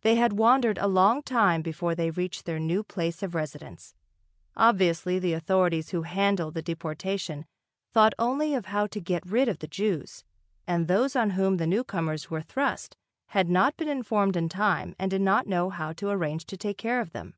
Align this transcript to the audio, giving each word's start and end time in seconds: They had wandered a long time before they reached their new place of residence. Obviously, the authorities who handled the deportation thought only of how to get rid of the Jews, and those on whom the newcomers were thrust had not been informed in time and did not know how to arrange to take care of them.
They 0.00 0.16
had 0.16 0.32
wandered 0.32 0.78
a 0.78 0.88
long 0.88 1.22
time 1.22 1.62
before 1.62 1.94
they 1.94 2.10
reached 2.10 2.44
their 2.44 2.58
new 2.58 2.82
place 2.82 3.22
of 3.22 3.36
residence. 3.36 3.94
Obviously, 4.56 5.20
the 5.20 5.32
authorities 5.32 5.90
who 5.90 6.02
handled 6.02 6.54
the 6.54 6.60
deportation 6.60 7.46
thought 7.92 8.14
only 8.18 8.56
of 8.56 8.66
how 8.66 8.88
to 8.88 9.00
get 9.00 9.24
rid 9.24 9.46
of 9.46 9.60
the 9.60 9.68
Jews, 9.68 10.24
and 10.66 10.88
those 10.88 11.14
on 11.14 11.30
whom 11.38 11.58
the 11.58 11.68
newcomers 11.68 12.28
were 12.28 12.42
thrust 12.42 12.96
had 13.28 13.48
not 13.48 13.76
been 13.76 13.86
informed 13.86 14.36
in 14.36 14.48
time 14.48 14.96
and 14.98 15.08
did 15.12 15.22
not 15.22 15.46
know 15.46 15.70
how 15.70 15.92
to 15.92 16.08
arrange 16.10 16.46
to 16.46 16.56
take 16.56 16.78
care 16.78 17.00
of 17.00 17.12
them. 17.12 17.34